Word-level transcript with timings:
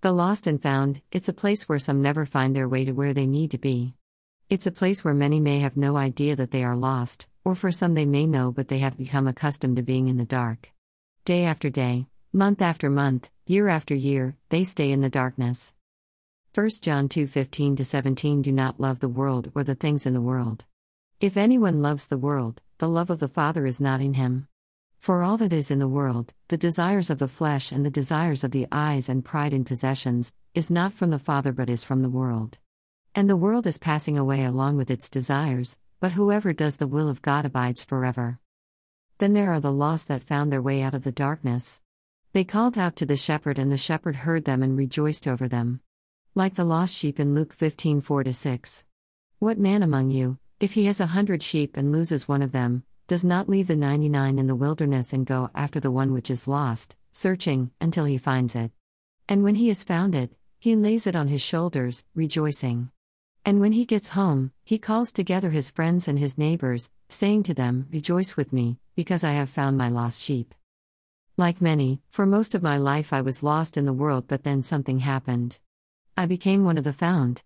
The 0.00 0.12
Lost 0.12 0.46
and 0.46 0.62
Found, 0.62 1.02
it's 1.10 1.28
a 1.28 1.32
place 1.32 1.68
where 1.68 1.80
some 1.80 2.00
never 2.00 2.24
find 2.24 2.54
their 2.54 2.68
way 2.68 2.84
to 2.84 2.92
where 2.92 3.12
they 3.12 3.26
need 3.26 3.50
to 3.50 3.58
be. 3.58 3.94
It's 4.48 4.68
a 4.68 4.70
place 4.70 5.04
where 5.04 5.12
many 5.12 5.40
may 5.40 5.58
have 5.58 5.76
no 5.76 5.96
idea 5.96 6.36
that 6.36 6.52
they 6.52 6.62
are 6.62 6.76
lost, 6.76 7.26
or 7.44 7.56
for 7.56 7.72
some 7.72 7.94
they 7.94 8.06
may 8.06 8.24
know 8.24 8.52
but 8.52 8.68
they 8.68 8.78
have 8.78 8.96
become 8.96 9.26
accustomed 9.26 9.74
to 9.74 9.82
being 9.82 10.06
in 10.06 10.16
the 10.16 10.24
dark. 10.24 10.70
Day 11.24 11.42
after 11.42 11.68
day, 11.68 12.06
month 12.32 12.62
after 12.62 12.88
month, 12.88 13.28
year 13.44 13.66
after 13.66 13.92
year, 13.92 14.36
they 14.50 14.62
stay 14.62 14.92
in 14.92 15.00
the 15.00 15.10
darkness. 15.10 15.74
1 16.54 16.70
John 16.80 17.08
2 17.08 17.26
15 17.26 17.76
17 17.78 18.42
Do 18.42 18.52
not 18.52 18.78
love 18.78 19.00
the 19.00 19.08
world 19.08 19.50
or 19.56 19.64
the 19.64 19.74
things 19.74 20.06
in 20.06 20.14
the 20.14 20.20
world. 20.20 20.64
If 21.20 21.36
anyone 21.36 21.82
loves 21.82 22.06
the 22.06 22.18
world, 22.18 22.62
the 22.78 22.88
love 22.88 23.10
of 23.10 23.18
the 23.18 23.26
Father 23.26 23.66
is 23.66 23.80
not 23.80 24.00
in 24.00 24.14
him. 24.14 24.46
For 24.98 25.22
all 25.22 25.36
that 25.38 25.52
is 25.52 25.70
in 25.70 25.78
the 25.78 25.88
world, 25.88 26.34
the 26.48 26.56
desires 26.56 27.08
of 27.08 27.18
the 27.18 27.28
flesh 27.28 27.72
and 27.72 27.86
the 27.86 27.90
desires 27.90 28.44
of 28.44 28.50
the 28.50 28.66
eyes 28.70 29.08
and 29.08 29.24
pride 29.24 29.54
in 29.54 29.64
possessions, 29.64 30.34
is 30.54 30.70
not 30.70 30.92
from 30.92 31.10
the 31.10 31.18
Father 31.18 31.52
but 31.52 31.70
is 31.70 31.84
from 31.84 32.02
the 32.02 32.10
world. 32.10 32.58
And 33.14 33.28
the 33.28 33.36
world 33.36 33.66
is 33.66 33.78
passing 33.78 34.18
away 34.18 34.44
along 34.44 34.76
with 34.76 34.90
its 34.90 35.08
desires, 35.08 35.78
but 36.00 36.12
whoever 36.12 36.52
does 36.52 36.76
the 36.76 36.86
will 36.86 37.08
of 37.08 37.22
God 37.22 37.44
abides 37.44 37.84
forever. 37.84 38.38
Then 39.18 39.32
there 39.32 39.52
are 39.52 39.60
the 39.60 39.72
lost 39.72 40.08
that 40.08 40.22
found 40.22 40.52
their 40.52 40.62
way 40.62 40.82
out 40.82 40.94
of 40.94 41.04
the 41.04 41.12
darkness. 41.12 41.80
They 42.32 42.44
called 42.44 42.76
out 42.76 42.94
to 42.96 43.06
the 43.06 43.16
shepherd, 43.16 43.58
and 43.58 43.72
the 43.72 43.76
shepherd 43.76 44.16
heard 44.16 44.44
them 44.44 44.62
and 44.62 44.76
rejoiced 44.76 45.26
over 45.26 45.48
them. 45.48 45.80
Like 46.34 46.54
the 46.54 46.64
lost 46.64 46.94
sheep 46.94 47.18
in 47.18 47.34
Luke 47.34 47.52
15 47.52 48.00
4 48.00 48.30
6. 48.30 48.84
What 49.38 49.58
man 49.58 49.82
among 49.82 50.10
you, 50.10 50.38
if 50.60 50.74
he 50.74 50.84
has 50.84 51.00
a 51.00 51.06
hundred 51.06 51.42
sheep 51.42 51.76
and 51.76 51.92
loses 51.92 52.28
one 52.28 52.42
of 52.42 52.52
them, 52.52 52.84
does 53.08 53.24
not 53.24 53.48
leave 53.48 53.68
the 53.68 53.74
99 53.74 54.38
in 54.38 54.46
the 54.46 54.54
wilderness 54.54 55.14
and 55.14 55.24
go 55.24 55.48
after 55.54 55.80
the 55.80 55.90
one 55.90 56.12
which 56.12 56.30
is 56.30 56.46
lost, 56.46 56.94
searching 57.10 57.70
until 57.80 58.04
he 58.04 58.18
finds 58.18 58.54
it. 58.54 58.70
And 59.26 59.42
when 59.42 59.54
he 59.54 59.68
has 59.68 59.82
found 59.82 60.14
it, 60.14 60.32
he 60.58 60.76
lays 60.76 61.06
it 61.06 61.16
on 61.16 61.28
his 61.28 61.40
shoulders, 61.40 62.04
rejoicing. 62.14 62.90
And 63.46 63.60
when 63.60 63.72
he 63.72 63.86
gets 63.86 64.10
home, 64.10 64.52
he 64.62 64.76
calls 64.76 65.10
together 65.10 65.48
his 65.48 65.70
friends 65.70 66.06
and 66.06 66.18
his 66.18 66.36
neighbors, 66.36 66.90
saying 67.08 67.44
to 67.44 67.54
them, 67.54 67.86
Rejoice 67.90 68.36
with 68.36 68.52
me, 68.52 68.78
because 68.94 69.24
I 69.24 69.32
have 69.32 69.48
found 69.48 69.78
my 69.78 69.88
lost 69.88 70.22
sheep. 70.22 70.54
Like 71.38 71.62
many, 71.62 72.02
for 72.10 72.26
most 72.26 72.54
of 72.54 72.62
my 72.62 72.76
life 72.76 73.14
I 73.14 73.22
was 73.22 73.42
lost 73.42 73.78
in 73.78 73.86
the 73.86 73.92
world, 73.94 74.26
but 74.28 74.44
then 74.44 74.60
something 74.60 74.98
happened. 74.98 75.58
I 76.14 76.26
became 76.26 76.62
one 76.62 76.76
of 76.76 76.84
the 76.84 76.92
found. 76.92 77.42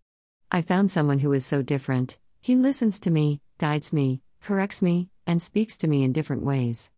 I 0.50 0.60
found 0.60 0.90
someone 0.90 1.20
who 1.20 1.32
is 1.32 1.46
so 1.46 1.62
different. 1.62 2.18
He 2.40 2.56
listens 2.56 2.98
to 3.00 3.12
me, 3.12 3.40
guides 3.58 3.92
me, 3.92 4.22
corrects 4.42 4.82
me, 4.82 5.08
and 5.26 5.40
speaks 5.40 5.78
to 5.78 5.88
me 5.88 6.02
in 6.02 6.12
different 6.12 6.42
ways. 6.42 6.90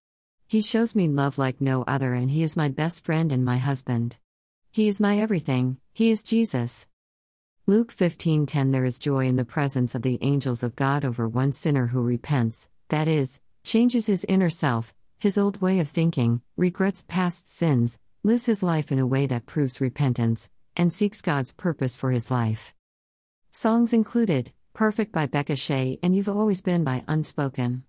He 0.46 0.62
shows 0.62 0.94
me 0.94 1.08
love 1.08 1.38
like 1.38 1.60
no 1.60 1.84
other, 1.86 2.14
and 2.14 2.30
He 2.30 2.42
is 2.42 2.56
my 2.56 2.68
best 2.68 3.04
friend 3.04 3.30
and 3.30 3.44
my 3.44 3.58
husband. 3.58 4.16
He 4.72 4.88
is 4.88 5.00
my 5.00 5.18
everything, 5.18 5.76
He 5.92 6.10
is 6.10 6.22
Jesus. 6.22 6.86
Luke 7.66 7.92
15:10 7.92 8.72
There 8.72 8.84
is 8.84 8.98
joy 8.98 9.26
in 9.26 9.36
the 9.36 9.44
presence 9.44 9.94
of 9.94 10.02
the 10.02 10.18
angels 10.20 10.62
of 10.62 10.76
God 10.76 11.04
over 11.04 11.28
one 11.28 11.52
sinner 11.52 11.86
who 11.86 12.02
repents, 12.02 12.68
that 12.88 13.08
is, 13.08 13.40
changes 13.62 14.06
his 14.06 14.26
inner 14.28 14.50
self, 14.50 14.94
his 15.18 15.38
old 15.38 15.62
way 15.62 15.80
of 15.80 15.88
thinking, 15.88 16.42
regrets 16.56 17.04
past 17.08 17.50
sins, 17.50 17.98
lives 18.22 18.46
his 18.46 18.62
life 18.62 18.92
in 18.92 18.98
a 18.98 19.06
way 19.06 19.26
that 19.26 19.46
proves 19.46 19.80
repentance, 19.80 20.50
and 20.76 20.92
seeks 20.92 21.22
God's 21.22 21.52
purpose 21.52 21.96
for 21.96 22.10
his 22.10 22.30
life. 22.30 22.74
Songs 23.50 23.92
included 23.92 24.52
Perfect 24.74 25.12
by 25.12 25.26
Becca 25.26 25.54
Shea 25.54 26.00
and 26.02 26.16
You've 26.16 26.28
Always 26.28 26.60
Been 26.60 26.82
by 26.82 27.04
Unspoken. 27.06 27.84